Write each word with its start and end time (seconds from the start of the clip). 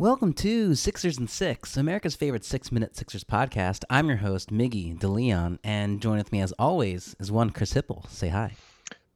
Welcome 0.00 0.32
to 0.32 0.74
Sixers 0.74 1.18
and 1.18 1.28
Six, 1.28 1.76
America's 1.76 2.14
favorite 2.16 2.42
six-minute 2.42 2.96
Sixers 2.96 3.22
podcast. 3.22 3.84
I'm 3.90 4.08
your 4.08 4.16
host, 4.16 4.50
Miggy 4.50 4.98
DeLeon, 4.98 5.58
and 5.62 6.00
join 6.00 6.16
with 6.16 6.32
me 6.32 6.40
as 6.40 6.52
always 6.52 7.14
is 7.20 7.30
one 7.30 7.50
Chris 7.50 7.74
Hipple. 7.74 8.08
Say 8.08 8.28
hi. 8.28 8.54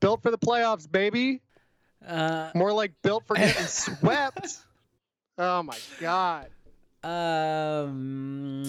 Built 0.00 0.22
for 0.22 0.30
the 0.30 0.36
playoffs, 0.36 0.86
baby. 0.90 1.40
Uh, 2.06 2.50
More 2.54 2.70
like 2.70 2.92
built 3.00 3.26
for 3.26 3.34
getting 3.34 3.64
swept. 3.66 4.58
Oh 5.38 5.62
my 5.62 5.78
god. 6.00 6.48
um, 7.02 8.64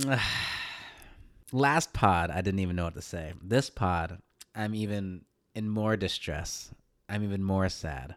last 1.52 1.92
pod, 1.92 2.32
I 2.32 2.40
didn't 2.40 2.62
even 2.62 2.78
know 2.78 2.86
what 2.86 2.96
to 2.96 3.02
say. 3.02 3.34
This 3.44 3.70
pod, 3.70 4.20
I'm 4.56 4.74
even 4.74 5.26
in 5.54 5.68
more 5.68 5.98
distress. 5.98 6.74
I'm 7.10 7.26
even 7.26 7.44
more 7.44 7.68
sad. 7.68 8.16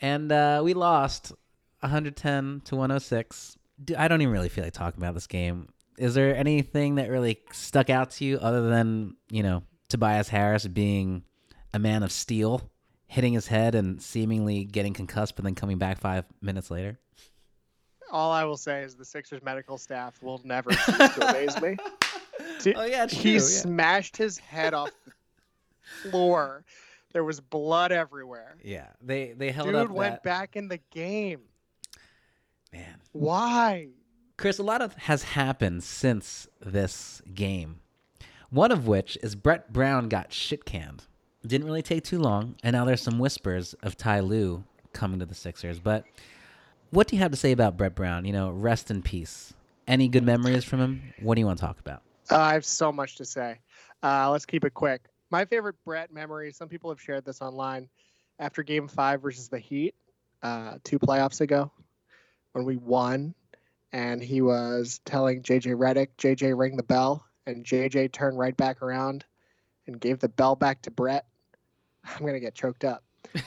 And 0.00 0.32
uh, 0.32 0.62
we 0.64 0.72
lost 0.72 1.32
110 1.80 2.62
to 2.66 2.76
106. 2.76 3.56
Do- 3.84 3.94
I 3.98 4.08
don't 4.08 4.20
even 4.22 4.32
really 4.32 4.48
feel 4.48 4.64
like 4.64 4.72
talking 4.72 5.02
about 5.02 5.14
this 5.14 5.26
game. 5.26 5.68
Is 5.98 6.14
there 6.14 6.34
anything 6.34 6.94
that 6.96 7.10
really 7.10 7.38
stuck 7.52 7.90
out 7.90 8.10
to 8.12 8.24
you 8.24 8.38
other 8.38 8.68
than, 8.68 9.16
you 9.30 9.42
know, 9.42 9.62
Tobias 9.88 10.28
Harris 10.28 10.66
being 10.66 11.24
a 11.74 11.78
man 11.78 12.02
of 12.02 12.10
steel, 12.12 12.70
hitting 13.06 13.32
his 13.34 13.46
head 13.46 13.74
and 13.74 14.00
seemingly 14.00 14.64
getting 14.64 14.92
concussed, 14.94 15.36
but 15.36 15.44
then 15.44 15.54
coming 15.54 15.78
back 15.78 15.98
five 15.98 16.24
minutes 16.40 16.70
later? 16.70 16.98
All 18.12 18.32
I 18.32 18.44
will 18.44 18.56
say 18.56 18.82
is 18.82 18.94
the 18.96 19.04
Sixers 19.04 19.42
medical 19.42 19.78
staff 19.78 20.20
will 20.22 20.40
never 20.44 20.72
cease 20.86 20.96
to 21.14 21.28
amaze 21.28 21.60
me. 21.60 21.76
Dude, 22.60 22.76
Oh, 22.76 22.84
yeah, 22.84 23.06
he 23.06 23.34
yeah. 23.34 23.38
smashed 23.40 24.16
his 24.16 24.38
head 24.38 24.74
off 24.74 24.90
the 26.04 26.10
floor. 26.10 26.64
There 27.12 27.24
was 27.24 27.40
blood 27.40 27.92
everywhere. 27.92 28.56
Yeah, 28.62 28.86
they 29.02 29.32
they 29.36 29.50
held 29.50 29.66
Dude 29.68 29.74
up 29.76 29.90
went 29.90 30.14
that 30.14 30.22
back 30.22 30.56
in 30.56 30.68
the 30.68 30.78
game. 30.90 31.40
Why? 33.12 33.88
Chris, 34.36 34.58
a 34.58 34.62
lot 34.62 34.82
of 34.82 34.94
has 34.94 35.22
happened 35.22 35.82
since 35.82 36.48
this 36.60 37.20
game. 37.34 37.80
One 38.50 38.72
of 38.72 38.86
which 38.86 39.18
is 39.22 39.34
Brett 39.34 39.72
Brown 39.72 40.08
got 40.08 40.32
shit 40.32 40.64
canned. 40.64 41.04
Didn't 41.46 41.66
really 41.66 41.82
take 41.82 42.04
too 42.04 42.18
long, 42.18 42.56
and 42.62 42.74
now 42.74 42.84
there's 42.84 43.02
some 43.02 43.18
whispers 43.18 43.74
of 43.82 43.96
Ty 43.96 44.20
Lue 44.20 44.64
coming 44.92 45.18
to 45.20 45.26
the 45.26 45.34
Sixers. 45.34 45.78
But 45.78 46.04
what 46.90 47.06
do 47.06 47.16
you 47.16 47.22
have 47.22 47.30
to 47.30 47.36
say 47.36 47.52
about 47.52 47.76
Brett 47.76 47.94
Brown? 47.94 48.24
You 48.24 48.32
know, 48.32 48.50
rest 48.50 48.90
in 48.90 49.02
peace. 49.02 49.52
Any 49.86 50.08
good 50.08 50.24
memories 50.24 50.64
from 50.64 50.80
him? 50.80 51.02
What 51.20 51.34
do 51.34 51.40
you 51.40 51.46
want 51.46 51.58
to 51.58 51.64
talk 51.64 51.80
about? 51.80 52.02
Uh, 52.30 52.38
I 52.38 52.52
have 52.52 52.64
so 52.64 52.92
much 52.92 53.16
to 53.16 53.24
say. 53.24 53.58
Uh, 54.02 54.30
let's 54.30 54.46
keep 54.46 54.64
it 54.64 54.74
quick. 54.74 55.02
My 55.30 55.44
favorite 55.44 55.76
Brett 55.84 56.12
memory, 56.12 56.52
some 56.52 56.68
people 56.68 56.90
have 56.90 57.00
shared 57.00 57.24
this 57.24 57.40
online, 57.40 57.88
after 58.38 58.62
game 58.62 58.88
five 58.88 59.22
versus 59.22 59.48
the 59.48 59.58
Heat 59.58 59.94
uh, 60.42 60.78
two 60.84 60.98
playoffs 60.98 61.40
ago 61.40 61.70
when 62.52 62.64
we 62.64 62.76
won, 62.76 63.34
and 63.92 64.22
he 64.22 64.40
was 64.40 65.00
telling 65.04 65.42
JJ 65.42 65.74
Redick, 65.76 66.08
JJ 66.18 66.58
ring 66.58 66.76
the 66.76 66.82
bell, 66.82 67.24
and 67.46 67.64
JJ 67.64 68.12
turned 68.12 68.38
right 68.38 68.56
back 68.56 68.82
around 68.82 69.24
and 69.86 70.00
gave 70.00 70.18
the 70.18 70.28
bell 70.28 70.56
back 70.56 70.82
to 70.82 70.90
Brett. 70.90 71.26
I'm 72.04 72.20
going 72.20 72.34
to 72.34 72.40
get 72.40 72.54
choked 72.54 72.84
up. 72.84 73.02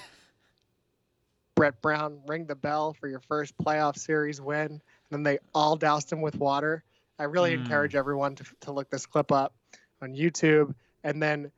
Brett 1.55 1.81
Brown, 1.81 2.19
ring 2.27 2.45
the 2.45 2.55
bell 2.55 2.93
for 2.93 3.07
your 3.07 3.19
first 3.19 3.55
playoff 3.57 3.97
series 3.97 4.41
win. 4.41 4.65
And 4.67 4.81
then 5.11 5.23
they 5.23 5.39
all 5.53 5.75
doused 5.75 6.11
him 6.11 6.21
with 6.21 6.35
water. 6.35 6.83
I 7.19 7.23
really 7.25 7.51
Mm. 7.51 7.59
encourage 7.59 7.95
everyone 7.95 8.35
to, 8.35 8.45
to 8.61 8.71
look 8.71 8.89
this 8.89 9.05
clip 9.05 9.31
up 9.31 9.53
on 10.01 10.13
YouTube. 10.13 10.73
And 11.03 11.21
then 11.21 11.51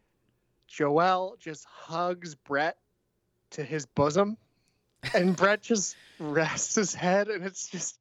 Joel 0.67 1.37
just 1.39 1.65
hugs 1.65 2.35
Brett 2.35 2.77
to 3.51 3.63
his 3.63 3.85
bosom, 3.85 4.37
and 5.13 5.35
Brett 5.35 5.61
just 5.61 5.95
rests 6.19 6.75
his 6.75 6.93
head, 6.93 7.27
and 7.27 7.43
it's 7.43 7.67
just, 7.67 7.99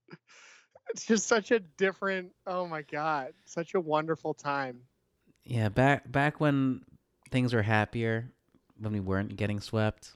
it's 0.90 1.04
just 1.04 1.26
such 1.26 1.50
a 1.50 1.60
different. 1.60 2.32
Oh 2.46 2.66
my 2.66 2.82
god, 2.82 3.32
such 3.44 3.74
a 3.74 3.80
wonderful 3.80 4.34
time. 4.34 4.80
Yeah, 5.44 5.68
back 5.68 6.10
back 6.10 6.40
when 6.40 6.82
things 7.30 7.52
were 7.52 7.62
happier, 7.62 8.30
when 8.78 8.92
we 8.92 9.00
weren't 9.00 9.36
getting 9.36 9.60
swept, 9.60 10.12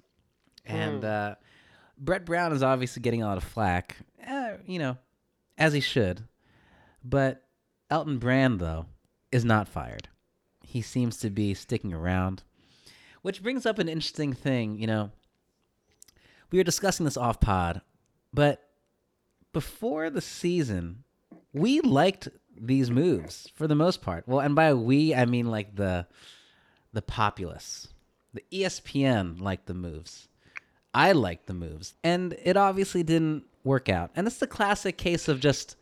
and 0.65 1.05
uh, 1.05 1.35
Brett 1.99 2.25
Brown 2.25 2.53
is 2.53 2.63
obviously 2.63 3.03
getting 3.03 3.23
a 3.23 3.27
lot 3.27 3.37
of 3.37 3.45
flack, 3.45 3.97
eh, 4.23 4.57
you 4.67 4.79
know, 4.79 4.97
as 5.57 5.73
he 5.73 5.81
should. 5.81 6.23
But 7.05 7.45
Elton 7.91 8.19
Brand 8.19 8.61
though 8.61 8.87
is 9.33 9.45
not 9.45 9.69
fired. 9.69 10.09
He 10.63 10.83
seems 10.83 11.17
to 11.19 11.31
be 11.31 11.55
sticking 11.55 11.93
around, 11.93 12.43
which 13.23 13.43
brings 13.43 13.67
up 13.67 13.79
an 13.79 13.89
interesting 13.89 14.33
thing. 14.33 14.79
You 14.79 14.87
know, 14.87 15.11
we 16.51 16.59
were 16.59 16.65
discussing 16.65 17.05
this 17.05 17.17
off 17.17 17.41
pod, 17.41 17.81
but 18.33 18.69
before 19.53 20.11
the 20.11 20.21
season, 20.21 21.05
we 21.53 21.81
liked 21.81 22.29
these 22.61 22.91
moves 22.91 23.49
for 23.55 23.67
the 23.67 23.75
most 23.75 24.03
part. 24.03 24.27
Well, 24.27 24.41
and 24.41 24.55
by 24.55 24.75
we 24.75 25.15
I 25.15 25.25
mean 25.25 25.47
like 25.47 25.77
the 25.77 26.07
the 26.93 27.03
populace. 27.03 27.89
The 28.35 28.45
ESPN 28.53 29.41
liked 29.41 29.67
the 29.67 29.75
moves. 29.75 30.29
I 30.95 31.13
liked 31.13 31.47
the 31.47 31.55
moves. 31.55 31.95
And 32.03 32.37
it 32.43 32.57
obviously 32.57 33.03
didn't 33.03 33.45
work 33.65 33.89
out. 33.89 34.11
And 34.17 34.27
it's 34.27 34.39
the 34.39 34.47
classic 34.47 34.99
case 34.99 35.29
of 35.29 35.41
just 35.41 35.77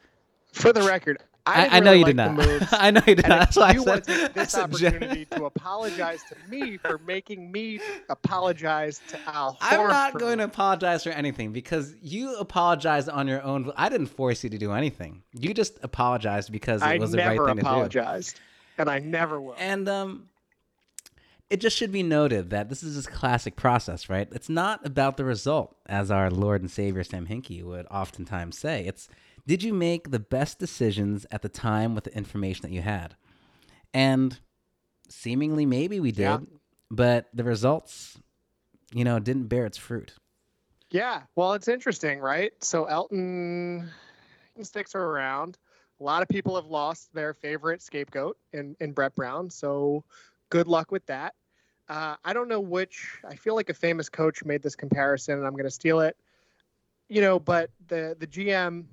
For 0.52 0.72
the 0.72 0.82
record, 0.82 1.22
I, 1.46 1.66
I, 1.66 1.76
I 1.76 1.80
know 1.80 1.92
really 1.92 1.98
you 1.98 2.04
like 2.16 2.36
did 2.36 2.60
not. 2.60 2.72
I 2.72 2.90
know 2.90 3.02
you 3.06 3.14
did 3.14 3.28
not. 3.28 3.38
That's 3.40 3.56
why 3.56 3.72
you 3.72 3.82
I 3.82 3.86
want 3.86 4.04
said 4.06 4.16
take 4.20 4.32
this 4.34 4.50
said 4.50 4.62
opportunity 4.64 5.24
to 5.26 5.44
apologize 5.44 6.20
to 6.28 6.50
me 6.50 6.76
for 6.76 6.98
making 7.06 7.52
me 7.52 7.80
apologize 8.08 9.00
to 9.08 9.18
Al 9.26 9.56
I'm 9.60 9.86
not 9.86 10.18
going 10.18 10.38
to 10.38 10.44
apologize 10.44 11.04
for 11.04 11.10
anything 11.10 11.52
because 11.52 11.94
you 12.02 12.36
apologized 12.36 13.08
on 13.08 13.28
your 13.28 13.42
own. 13.42 13.70
I 13.76 13.88
didn't 13.88 14.08
force 14.08 14.42
you 14.42 14.50
to 14.50 14.58
do 14.58 14.72
anything. 14.72 15.22
You 15.32 15.54
just 15.54 15.78
apologized 15.84 16.50
because 16.50 16.82
it 16.82 17.00
was 17.00 17.12
the 17.12 17.18
right 17.18 17.28
thing 17.28 17.38
to 17.38 17.44
do. 17.44 17.44
I 17.44 17.54
never 17.54 17.60
apologized, 17.60 18.40
and 18.76 18.90
I 18.90 18.98
never 18.98 19.40
will. 19.40 19.54
And 19.58 19.88
um, 19.88 20.28
it 21.48 21.60
just 21.60 21.76
should 21.76 21.92
be 21.92 22.02
noted 22.02 22.50
that 22.50 22.68
this 22.68 22.82
is 22.82 22.96
just 22.96 23.10
classic 23.10 23.54
process, 23.54 24.08
right? 24.08 24.26
It's 24.32 24.48
not 24.48 24.84
about 24.84 25.16
the 25.16 25.24
result, 25.24 25.76
as 25.86 26.10
our 26.10 26.28
Lord 26.28 26.60
and 26.60 26.70
Savior 26.70 27.04
Sam 27.04 27.26
Hinkie 27.26 27.62
would 27.62 27.86
oftentimes 27.86 28.58
say. 28.58 28.84
It's 28.84 29.08
did 29.46 29.62
you 29.62 29.72
make 29.72 30.10
the 30.10 30.18
best 30.18 30.58
decisions 30.58 31.26
at 31.30 31.42
the 31.42 31.48
time 31.48 31.94
with 31.94 32.04
the 32.04 32.16
information 32.16 32.62
that 32.62 32.72
you 32.72 32.82
had? 32.82 33.14
And 33.94 34.38
seemingly, 35.08 35.66
maybe 35.66 36.00
we 36.00 36.10
did, 36.12 36.22
Yeah. 36.22 36.38
but 36.90 37.28
the 37.32 37.44
results, 37.44 38.18
you 38.92 39.04
know, 39.04 39.18
didn't 39.18 39.46
bear 39.46 39.64
its 39.66 39.78
fruit. 39.78 40.14
Yeah, 40.90 41.22
well, 41.34 41.54
it's 41.54 41.68
interesting, 41.68 42.20
right? 42.20 42.52
So 42.62 42.84
Elton 42.84 43.90
sticks 44.62 44.94
around. 44.94 45.58
A 46.00 46.04
lot 46.04 46.22
of 46.22 46.28
people 46.28 46.54
have 46.56 46.66
lost 46.66 47.12
their 47.14 47.32
favorite 47.34 47.82
scapegoat 47.82 48.36
in, 48.52 48.76
in 48.80 48.92
Brett 48.92 49.14
Brown. 49.14 49.48
So 49.50 50.04
good 50.50 50.68
luck 50.68 50.92
with 50.92 51.04
that. 51.06 51.34
Uh, 51.88 52.16
I 52.24 52.32
don't 52.32 52.48
know 52.48 52.60
which. 52.60 53.18
I 53.28 53.36
feel 53.36 53.54
like 53.54 53.70
a 53.70 53.74
famous 53.74 54.08
coach 54.08 54.44
made 54.44 54.62
this 54.62 54.76
comparison, 54.76 55.38
and 55.38 55.46
I'm 55.46 55.52
going 55.52 55.64
to 55.64 55.70
steal 55.70 56.00
it. 56.00 56.16
You 57.08 57.20
know, 57.20 57.38
but 57.38 57.70
the 57.86 58.16
the 58.18 58.26
GM 58.26 58.84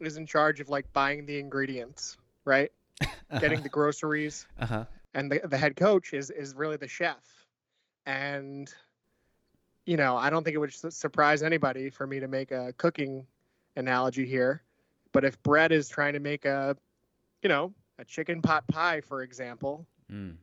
is 0.00 0.16
in 0.16 0.26
charge 0.26 0.60
of 0.60 0.68
like 0.68 0.90
buying 0.92 1.26
the 1.26 1.38
ingredients, 1.38 2.16
right? 2.44 2.70
Getting 3.40 3.62
the 3.62 3.68
groceries, 3.68 4.46
uh 4.58 4.66
huh. 4.66 4.84
and 5.14 5.30
the, 5.30 5.40
the 5.44 5.56
head 5.58 5.76
coach 5.76 6.12
is 6.12 6.30
is 6.30 6.54
really 6.54 6.76
the 6.76 6.88
chef 6.88 7.22
and 8.06 8.72
you 9.84 9.96
know 9.96 10.16
i 10.16 10.30
don't 10.30 10.44
think 10.44 10.54
it 10.54 10.58
would 10.58 10.72
surprise 10.72 11.42
anybody 11.42 11.90
for 11.90 12.06
me 12.06 12.20
to 12.20 12.28
make 12.28 12.50
a 12.52 12.72
cooking 12.78 13.26
analogy 13.76 14.24
here 14.26 14.62
but 15.12 15.24
if 15.24 15.40
brett 15.42 15.72
is 15.72 15.88
trying 15.88 16.12
to 16.14 16.20
make 16.20 16.44
a 16.44 16.76
you 17.42 17.48
know 17.48 17.72
a 17.98 18.04
chicken 18.04 18.40
pot 18.42 18.66
pie 18.68 19.00
for 19.00 19.22
example 19.22 19.86
Mm. 20.10 20.36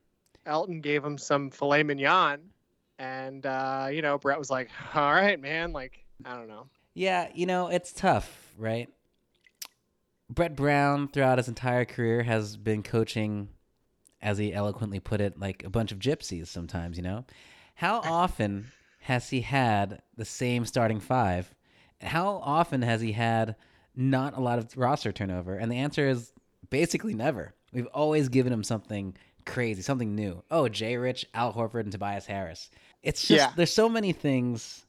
elton 0.45 0.79
gave 0.79 1.03
him 1.03 1.17
some 1.17 1.49
filet 1.49 1.81
mignon 1.81 2.39
and 2.99 3.45
uh, 3.47 3.87
you 3.91 4.03
know 4.03 4.19
brett 4.19 4.37
was 4.37 4.51
like 4.51 4.69
all 4.93 5.11
right 5.11 5.39
man 5.41 5.73
like 5.73 6.05
i 6.23 6.35
don't 6.35 6.47
know 6.47 6.67
Yeah, 6.93 7.29
you 7.33 7.45
know, 7.47 7.67
it's 7.67 7.91
tough, 7.91 8.53
right? 8.57 8.87
Brett 10.35 10.55
Brown, 10.55 11.07
throughout 11.07 11.37
his 11.37 11.47
entire 11.47 11.85
career, 11.85 12.23
has 12.23 12.57
been 12.57 12.83
coaching, 12.83 13.49
as 14.21 14.37
he 14.37 14.53
eloquently 14.53 14.99
put 14.99 15.21
it, 15.21 15.39
like 15.39 15.63
a 15.63 15.69
bunch 15.69 15.91
of 15.91 15.99
gypsies 15.99 16.47
sometimes, 16.47 16.97
you 16.97 17.03
know? 17.03 17.25
How 17.75 17.99
often 18.01 18.71
has 19.01 19.29
he 19.29 19.41
had 19.41 20.01
the 20.17 20.25
same 20.25 20.65
starting 20.65 20.99
five? 20.99 21.53
How 22.01 22.41
often 22.43 22.81
has 22.81 23.01
he 23.01 23.13
had 23.13 23.55
not 23.95 24.35
a 24.37 24.41
lot 24.41 24.59
of 24.59 24.75
roster 24.77 25.11
turnover? 25.11 25.57
And 25.57 25.71
the 25.71 25.77
answer 25.77 26.07
is 26.07 26.31
basically 26.69 27.13
never. 27.13 27.53
We've 27.71 27.87
always 27.87 28.29
given 28.29 28.51
him 28.51 28.63
something 28.63 29.15
crazy, 29.45 29.81
something 29.81 30.15
new. 30.15 30.43
Oh, 30.51 30.67
Jay 30.67 30.97
Rich, 30.97 31.25
Al 31.33 31.53
Horford, 31.53 31.81
and 31.81 31.91
Tobias 31.91 32.25
Harris. 32.25 32.69
It's 33.03 33.21
just, 33.27 33.31
Yeah. 33.31 33.53
there's 33.55 33.71
so 33.71 33.87
many 33.87 34.11
things 34.11 34.85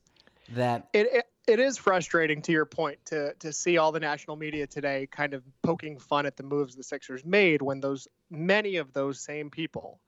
that 0.54 0.88
it, 0.93 1.06
it 1.12 1.25
it 1.46 1.60
is 1.60 1.78
frustrating 1.78 2.43
to 2.43 2.52
your 2.52 2.66
point 2.66 2.98
to 3.06 3.34
to 3.34 3.52
see 3.52 3.78
all 3.78 3.93
the 3.93 4.00
national 4.00 4.37
media 4.37 4.66
today 4.66 5.06
kind 5.10 5.34
of 5.34 5.43
poking 5.62 5.98
fun 5.98 6.26
at 6.26 6.37
the 6.37 6.43
moves 6.43 6.75
the 6.75 6.82
Sixers 6.82 7.25
made 7.25 7.62
when 7.62 7.81
those 7.81 8.08
many 8.31 8.76
of 8.76 8.93
those 8.93 9.20
same 9.20 9.50
people 9.50 10.00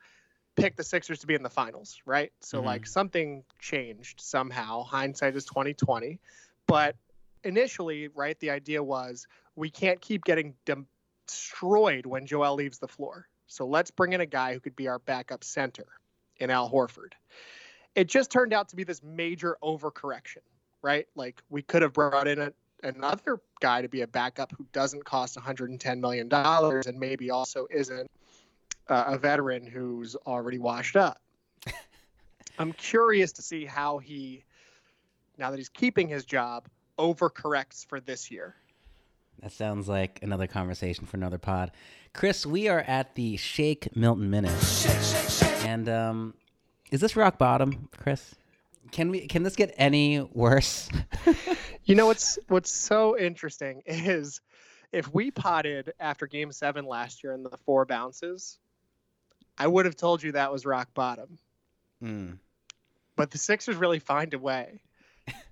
picked 0.57 0.77
the 0.77 0.85
Sixers 0.85 1.21
to 1.21 1.27
be 1.27 1.35
in 1.35 1.43
the 1.43 1.51
finals, 1.51 2.01
right? 2.05 2.33
So 2.41 2.61
Mhm. 2.61 2.65
like 2.65 2.87
something 2.87 3.45
changed 3.61 4.21
somehow. 4.21 4.83
Hindsight 4.83 5.37
is 5.37 5.45
2020, 5.45 6.19
but 6.67 6.97
initially, 7.45 8.09
right, 8.09 8.39
the 8.41 8.51
idea 8.51 8.83
was 8.83 9.29
we 9.55 9.71
can't 9.71 10.01
keep 10.01 10.25
getting 10.25 10.57
destroyed 11.27 12.07
when 12.07 12.27
Joel 12.27 12.55
leaves 12.55 12.79
the 12.79 12.89
floor. 12.89 13.29
So 13.47 13.67
let's 13.67 13.93
bring 13.93 14.13
in 14.13 14.21
a 14.21 14.27
guy 14.27 14.53
who 14.53 14.61
could 14.61 14.75
be 14.75 14.89
our 14.89 14.99
backup 14.99 15.45
center 15.45 15.87
in 16.39 16.51
Al 16.51 16.69
Horford. 16.69 17.13
It 17.95 18.09
just 18.09 18.31
turned 18.31 18.53
out 18.53 18.69
to 18.71 18.77
be 18.77 18.85
this 18.85 19.03
major 19.03 19.57
overcorrection, 19.63 20.43
right? 20.83 21.07
Like 21.15 21.43
we 21.51 21.63
could 21.63 21.83
have 21.83 21.93
brought 21.93 22.29
in 22.29 22.39
a, 22.39 22.53
another 22.83 23.41
guy 23.61 23.83
to 23.83 23.89
be 23.89 24.03
a 24.03 24.07
backup 24.07 24.53
who 24.57 24.67
doesn't 24.73 25.05
cost 25.05 25.37
110 25.37 26.01
million 26.01 26.29
dollars 26.29 26.87
and 26.87 26.99
maybe 26.99 27.31
also 27.31 27.67
isn't 27.71 28.11
uh, 28.89 29.05
a 29.09 29.19
veteran 29.19 29.67
who's 29.67 30.17
already 30.27 30.59
washed 30.59 30.97
up. 30.97 31.21
I'm 32.59 32.73
curious 32.73 33.33
to 33.33 33.43
see 33.43 33.65
how 33.65 33.99
he, 33.99 34.45
now 35.37 35.51
that 35.51 35.57
he's 35.57 35.69
keeping 35.69 36.09
his 36.09 36.25
job, 36.25 36.69
overcorrects 36.99 37.87
for 37.87 38.01
this 38.01 38.31
year. 38.31 38.55
That 39.43 39.53
sounds 39.53 39.89
like 39.89 40.19
another 40.23 40.49
conversation 40.49 41.07
for 41.07 41.17
another 41.17 41.39
pod. 41.39 41.71
Chris, 42.13 42.45
we 42.45 42.69
are 42.69 42.81
at 42.81 43.15
the 43.15 43.37
Shake 43.37 43.95
Milton 43.95 44.31
Minute. 44.31 44.59
Shake, 44.63 45.01
shake, 45.01 45.29
shake. 45.31 45.65
And 45.65 45.89
um, 45.89 46.35
is 46.91 47.01
this 47.01 47.15
rock 47.15 47.39
bottom, 47.39 47.89
Chris? 47.97 48.35
Can 48.91 49.11
we 49.11 49.27
can 49.27 49.43
this 49.43 49.57
get 49.57 49.75
any 49.77 50.21
worse? 50.21 50.89
you 51.85 51.95
know 51.95 52.07
what's 52.07 52.39
what's 52.49 52.71
so 52.71 53.19
interesting 53.19 53.83
is 53.87 54.41
if 54.93 55.13
we 55.13 55.31
potted 55.31 55.93
after 56.01 56.27
game 56.27 56.51
7 56.53 56.87
last 56.87 57.23
year 57.23 57.33
in 57.33 57.43
the 57.43 57.57
four 57.65 57.85
bounces, 57.85 58.59
I 59.57 59.67
would 59.67 59.85
have 59.85 59.97
told 59.97 60.23
you 60.23 60.33
that 60.33 60.53
was 60.53 60.65
rock 60.65 60.89
bottom. 60.95 61.39
Mm. 62.03 62.39
But 63.17 63.31
the 63.31 63.39
Sixers 63.39 63.77
really 63.77 63.99
find 63.99 64.33
a 64.35 64.39
way. 64.39 64.81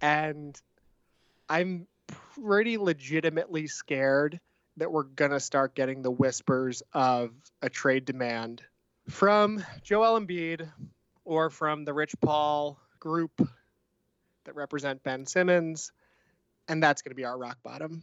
and 0.01 0.59
I'm 1.49 1.87
pretty 2.07 2.79
legitimately 2.79 3.67
scared 3.67 4.41
that 4.77 4.93
we're 4.93 5.05
going 5.05 5.31
to 5.31 5.41
start 5.41 5.75
getting 5.75 6.03
the 6.03 6.11
whispers 6.11 6.83
of 6.93 7.33
a 7.63 7.69
trade 7.69 8.05
demand 8.05 8.63
from 9.09 9.65
Joel 9.83 10.21
Embiid 10.21 10.69
or 11.25 11.51
from 11.51 11.85
the 11.85 11.95
Rich 11.95 12.15
Paul 12.21 12.79
group 13.07 13.41
that 14.47 14.57
represent 14.57 15.05
Ben 15.05 15.27
Simmons. 15.27 15.93
And 16.67 16.83
that's 16.83 17.03
going 17.03 17.13
to 17.13 17.17
be 17.17 17.25
our 17.25 17.39
rock 17.39 17.59
bottom. 17.63 18.03